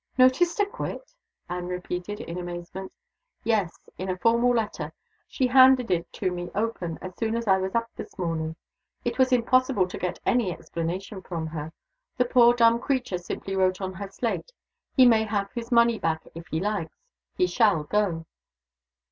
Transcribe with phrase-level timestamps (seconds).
[0.17, 1.13] "Notice to quit?"
[1.47, 2.91] Anne repeated, in amazement.
[3.43, 3.87] "Yes.
[3.99, 4.93] In a formal letter.
[5.27, 8.55] She handed it to me open, as soon as I was up this morning.
[9.05, 11.71] It was impossible to get any explanation from her.
[12.17, 14.51] The poor dumb creature simply wrote on her slate:
[14.97, 16.97] 'He may have his money back, if he likes:
[17.35, 18.25] he shall go!